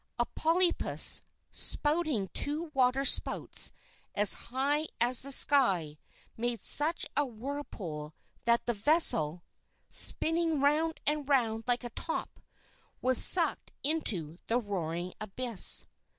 A 0.17 0.25
polypus, 0.25 1.21
spouting 1.51 2.27
two 2.33 2.71
water 2.73 3.05
spouts 3.05 3.71
as 4.15 4.33
high 4.49 4.87
as 4.99 5.21
the 5.21 5.31
sky, 5.31 5.99
made 6.35 6.59
such 6.59 7.05
a 7.15 7.23
whirlpool 7.23 8.15
that 8.45 8.65
the 8.65 8.73
vessel, 8.73 9.43
spinning 9.91 10.59
round 10.59 10.99
and 11.05 11.29
round 11.29 11.65
like 11.67 11.83
a 11.83 11.91
top, 11.91 12.39
was 12.99 13.23
sucked 13.23 13.67
down 13.83 13.93
into 13.97 14.37
the 14.47 14.57
roaring 14.59 15.13
abyss. 15.21 15.85